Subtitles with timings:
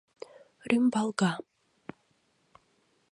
[0.69, 1.31] Рӱмбалга.